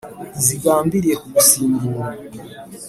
[0.33, 2.07] ntizigambiriye kugusimbura